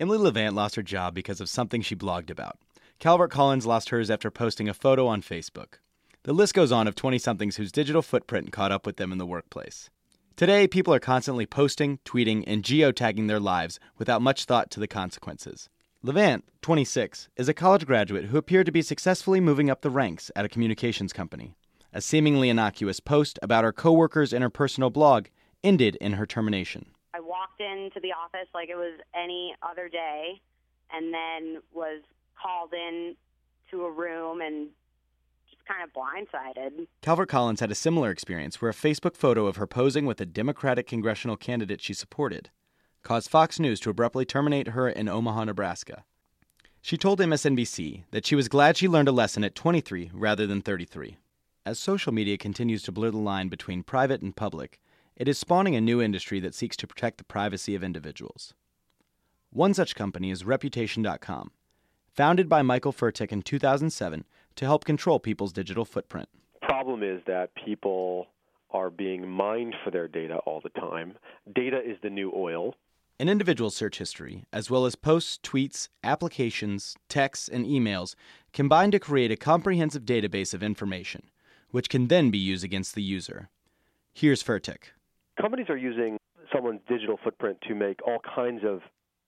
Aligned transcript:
Emily 0.00 0.16
Levant 0.16 0.54
lost 0.54 0.76
her 0.76 0.82
job 0.82 1.14
because 1.14 1.42
of 1.42 1.48
something 1.50 1.82
she 1.82 1.94
blogged 1.94 2.30
about. 2.30 2.58
Calvert 2.98 3.30
Collins 3.30 3.66
lost 3.66 3.90
hers 3.90 4.10
after 4.10 4.30
posting 4.30 4.66
a 4.66 4.72
photo 4.72 5.06
on 5.06 5.20
Facebook. 5.20 5.74
The 6.22 6.32
list 6.32 6.54
goes 6.54 6.72
on 6.72 6.88
of 6.88 6.94
20 6.94 7.18
somethings 7.18 7.56
whose 7.56 7.70
digital 7.70 8.00
footprint 8.00 8.50
caught 8.50 8.72
up 8.72 8.86
with 8.86 8.96
them 8.96 9.12
in 9.12 9.18
the 9.18 9.26
workplace. 9.26 9.90
Today, 10.36 10.66
people 10.66 10.94
are 10.94 11.00
constantly 11.00 11.44
posting, 11.44 11.98
tweeting, 12.06 12.44
and 12.46 12.62
geotagging 12.62 13.28
their 13.28 13.38
lives 13.38 13.78
without 13.98 14.22
much 14.22 14.46
thought 14.46 14.70
to 14.70 14.80
the 14.80 14.88
consequences. 14.88 15.68
Levant, 16.02 16.46
26, 16.62 17.28
is 17.36 17.50
a 17.50 17.54
college 17.54 17.84
graduate 17.84 18.26
who 18.26 18.38
appeared 18.38 18.64
to 18.64 18.72
be 18.72 18.80
successfully 18.80 19.38
moving 19.38 19.68
up 19.68 19.82
the 19.82 19.90
ranks 19.90 20.30
at 20.34 20.46
a 20.46 20.48
communications 20.48 21.12
company. 21.12 21.56
A 21.92 22.00
seemingly 22.00 22.48
innocuous 22.48 23.00
post 23.00 23.38
about 23.42 23.64
her 23.64 23.72
coworkers 23.72 24.32
in 24.32 24.40
her 24.40 24.48
personal 24.48 24.88
blog 24.88 25.26
ended 25.62 25.96
in 25.96 26.14
her 26.14 26.24
termination. 26.24 26.86
Walked 27.40 27.62
into 27.62 28.00
the 28.00 28.12
office 28.12 28.48
like 28.52 28.68
it 28.68 28.76
was 28.76 29.00
any 29.14 29.54
other 29.62 29.88
day 29.88 30.42
and 30.92 31.14
then 31.14 31.62
was 31.72 32.02
called 32.40 32.74
in 32.74 33.16
to 33.70 33.84
a 33.84 33.90
room 33.90 34.42
and 34.42 34.68
just 35.48 35.64
kind 35.64 35.82
of 35.82 35.90
blindsided. 35.94 36.86
Calvert 37.00 37.30
Collins 37.30 37.60
had 37.60 37.70
a 37.70 37.74
similar 37.74 38.10
experience 38.10 38.60
where 38.60 38.70
a 38.70 38.74
Facebook 38.74 39.16
photo 39.16 39.46
of 39.46 39.56
her 39.56 39.66
posing 39.66 40.04
with 40.04 40.20
a 40.20 40.26
Democratic 40.26 40.86
congressional 40.86 41.38
candidate 41.38 41.80
she 41.80 41.94
supported 41.94 42.50
caused 43.02 43.30
Fox 43.30 43.58
News 43.58 43.80
to 43.80 43.88
abruptly 43.88 44.26
terminate 44.26 44.68
her 44.68 44.86
in 44.86 45.08
Omaha, 45.08 45.44
Nebraska. 45.44 46.04
She 46.82 46.98
told 46.98 47.20
MSNBC 47.20 48.04
that 48.10 48.26
she 48.26 48.34
was 48.34 48.48
glad 48.48 48.76
she 48.76 48.86
learned 48.86 49.08
a 49.08 49.12
lesson 49.12 49.44
at 49.44 49.54
23 49.54 50.10
rather 50.12 50.46
than 50.46 50.60
33. 50.60 51.16
As 51.64 51.78
social 51.78 52.12
media 52.12 52.36
continues 52.36 52.82
to 52.82 52.92
blur 52.92 53.10
the 53.10 53.16
line 53.16 53.48
between 53.48 53.82
private 53.82 54.20
and 54.20 54.36
public, 54.36 54.78
it 55.20 55.28
is 55.28 55.36
spawning 55.36 55.76
a 55.76 55.82
new 55.82 56.00
industry 56.00 56.40
that 56.40 56.54
seeks 56.54 56.78
to 56.78 56.86
protect 56.86 57.18
the 57.18 57.24
privacy 57.24 57.74
of 57.74 57.84
individuals. 57.84 58.54
One 59.50 59.74
such 59.74 59.94
company 59.94 60.30
is 60.30 60.46
Reputation.com, 60.46 61.50
founded 62.10 62.48
by 62.48 62.62
Michael 62.62 62.94
Fertik 62.94 63.30
in 63.30 63.42
2007 63.42 64.24
to 64.56 64.64
help 64.64 64.86
control 64.86 65.20
people's 65.20 65.52
digital 65.52 65.84
footprint. 65.84 66.30
Problem 66.62 67.02
is 67.02 67.20
that 67.26 67.50
people 67.54 68.28
are 68.70 68.88
being 68.88 69.28
mined 69.28 69.74
for 69.84 69.90
their 69.90 70.08
data 70.08 70.38
all 70.46 70.62
the 70.62 70.80
time. 70.80 71.18
Data 71.54 71.82
is 71.84 71.98
the 72.02 72.08
new 72.08 72.32
oil. 72.34 72.74
An 73.18 73.28
individual's 73.28 73.76
search 73.76 73.98
history, 73.98 74.46
as 74.54 74.70
well 74.70 74.86
as 74.86 74.94
posts, 74.94 75.38
tweets, 75.42 75.90
applications, 76.02 76.96
texts, 77.10 77.46
and 77.46 77.66
emails, 77.66 78.14
combine 78.54 78.90
to 78.92 78.98
create 78.98 79.30
a 79.30 79.36
comprehensive 79.36 80.06
database 80.06 80.54
of 80.54 80.62
information, 80.62 81.24
which 81.72 81.90
can 81.90 82.06
then 82.06 82.30
be 82.30 82.38
used 82.38 82.64
against 82.64 82.94
the 82.94 83.02
user. 83.02 83.50
Here's 84.14 84.42
Fertik. 84.42 84.92
Companies 85.40 85.68
are 85.68 85.76
using 85.76 86.18
someone's 86.52 86.80
digital 86.88 87.18
footprint 87.22 87.58
to 87.68 87.74
make 87.74 88.00
all 88.06 88.18
kinds 88.34 88.62
of 88.66 88.80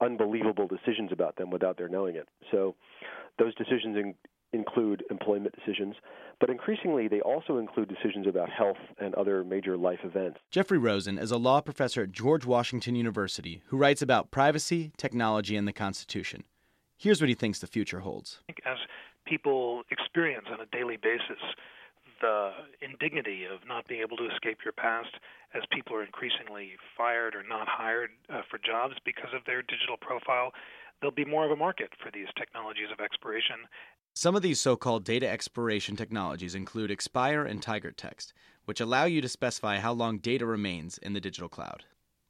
unbelievable 0.00 0.66
decisions 0.66 1.10
about 1.12 1.36
them 1.36 1.50
without 1.50 1.78
their 1.78 1.88
knowing 1.88 2.16
it. 2.16 2.28
So 2.50 2.74
those 3.38 3.54
decisions 3.54 3.96
in, 3.96 4.14
include 4.52 5.02
employment 5.10 5.54
decisions, 5.54 5.94
but 6.40 6.50
increasingly 6.50 7.08
they 7.08 7.20
also 7.20 7.58
include 7.58 7.88
decisions 7.88 8.26
about 8.26 8.50
health 8.50 8.76
and 8.98 9.14
other 9.14 9.44
major 9.44 9.76
life 9.76 10.00
events. 10.04 10.38
Jeffrey 10.50 10.78
Rosen 10.78 11.18
is 11.18 11.30
a 11.30 11.36
law 11.36 11.60
professor 11.60 12.02
at 12.02 12.12
George 12.12 12.44
Washington 12.44 12.94
University 12.94 13.62
who 13.66 13.76
writes 13.76 14.02
about 14.02 14.30
privacy, 14.30 14.92
technology, 14.96 15.56
and 15.56 15.66
the 15.66 15.72
Constitution. 15.72 16.44
Here's 16.96 17.20
what 17.20 17.28
he 17.28 17.34
thinks 17.34 17.58
the 17.58 17.66
future 17.66 18.00
holds. 18.00 18.40
As 18.64 18.78
people 19.26 19.82
experience 19.90 20.46
on 20.52 20.60
a 20.60 20.66
daily 20.66 20.96
basis 20.96 21.38
the 22.20 22.52
indignity 22.80 23.44
of 23.44 23.66
not 23.66 23.86
being 23.88 24.00
able 24.00 24.16
to 24.16 24.26
escape 24.30 24.58
your 24.64 24.72
past 24.72 25.10
as 25.54 25.62
people 25.70 25.96
are 25.96 26.04
increasingly 26.04 26.72
fired 26.96 27.34
or 27.34 27.42
not 27.42 27.68
hired 27.68 28.10
uh, 28.28 28.42
for 28.50 28.58
jobs 28.58 28.94
because 29.04 29.30
of 29.34 29.44
their 29.46 29.62
digital 29.62 29.96
profile, 30.00 30.52
there'll 31.00 31.14
be 31.14 31.24
more 31.24 31.44
of 31.44 31.50
a 31.50 31.56
market 31.56 31.90
for 32.02 32.10
these 32.12 32.26
technologies 32.36 32.90
of 32.92 33.00
expiration. 33.02 33.56
Some 34.14 34.36
of 34.36 34.42
these 34.42 34.60
so 34.60 34.76
called 34.76 35.04
data 35.04 35.28
expiration 35.28 35.96
technologies 35.96 36.54
include 36.54 36.90
Expire 36.90 37.44
and 37.44 37.62
Tiger 37.62 37.90
Text, 37.90 38.32
which 38.64 38.80
allow 38.80 39.04
you 39.04 39.20
to 39.20 39.28
specify 39.28 39.78
how 39.78 39.92
long 39.92 40.18
data 40.18 40.46
remains 40.46 40.98
in 40.98 41.12
the 41.12 41.20
digital 41.20 41.48
cloud. 41.48 41.84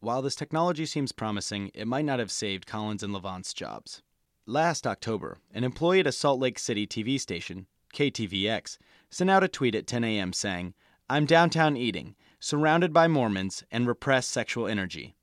While 0.00 0.22
this 0.22 0.36
technology 0.36 0.86
seems 0.86 1.12
promising, 1.12 1.70
it 1.74 1.86
might 1.86 2.04
not 2.04 2.18
have 2.18 2.30
saved 2.30 2.66
Collins 2.66 3.02
and 3.02 3.12
Levant's 3.12 3.54
jobs. 3.54 4.02
Last 4.46 4.86
October, 4.86 5.38
an 5.52 5.64
employee 5.64 6.00
at 6.00 6.06
a 6.06 6.12
Salt 6.12 6.38
Lake 6.38 6.58
City 6.58 6.86
TV 6.86 7.18
station, 7.20 7.66
KTVX, 7.94 8.78
sent 9.10 9.30
out 9.30 9.42
a 9.42 9.48
tweet 9.48 9.74
at 9.74 9.86
10 9.86 10.04
a.m. 10.04 10.32
saying, 10.32 10.74
I'm 11.08 11.24
downtown 11.24 11.76
eating, 11.76 12.14
surrounded 12.46 12.92
by 12.92 13.08
Mormons 13.08 13.64
and 13.72 13.88
repressed 13.88 14.30
sexual 14.30 14.68
energy. 14.68 15.16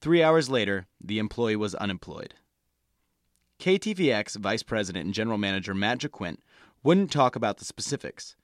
Three 0.00 0.24
hours 0.24 0.50
later, 0.50 0.88
the 1.00 1.20
employee 1.20 1.54
was 1.54 1.76
unemployed. 1.76 2.34
KTVX 3.60 4.34
Vice 4.38 4.64
President 4.64 5.04
and 5.04 5.14
General 5.14 5.38
Manager 5.38 5.72
Matt 5.72 5.98
Jaquint 5.98 6.38
wouldn't 6.82 7.12
talk 7.12 7.36
about 7.36 7.58
the 7.58 7.64
specifics, 7.64 8.34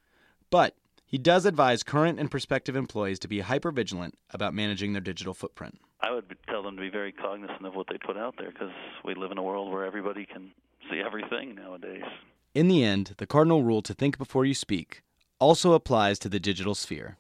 but 0.48 0.76
he 1.04 1.18
does 1.18 1.44
advise 1.44 1.82
current 1.82 2.20
and 2.20 2.30
prospective 2.30 2.76
employees 2.76 3.18
to 3.18 3.26
be 3.26 3.40
hypervigilant 3.40 4.12
about 4.30 4.54
managing 4.54 4.92
their 4.92 5.00
digital 5.00 5.34
footprint. 5.34 5.80
I 6.00 6.12
would 6.12 6.32
tell 6.48 6.62
them 6.62 6.76
to 6.76 6.82
be 6.82 6.88
very 6.88 7.10
cognizant 7.10 7.66
of 7.66 7.74
what 7.74 7.88
they 7.90 7.98
put 7.98 8.16
out 8.16 8.36
there 8.38 8.52
because 8.52 8.70
we 9.04 9.16
live 9.16 9.32
in 9.32 9.38
a 9.38 9.42
world 9.42 9.72
where 9.72 9.84
everybody 9.84 10.24
can 10.24 10.52
see 10.88 11.02
everything 11.04 11.56
nowadays. 11.56 12.04
In 12.54 12.68
the 12.68 12.84
end, 12.84 13.14
the 13.18 13.26
cardinal 13.26 13.64
rule 13.64 13.82
to 13.82 13.92
think 13.92 14.18
before 14.18 14.44
you 14.44 14.54
speak 14.54 15.02
also 15.40 15.72
applies 15.72 16.20
to 16.20 16.28
the 16.28 16.38
digital 16.38 16.76
sphere. 16.76 17.16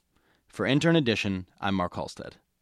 For 0.50 0.66
Intern 0.66 0.96
Edition, 0.96 1.46
I'm 1.60 1.76
Mark 1.76 1.94
Halstead. 1.94 2.34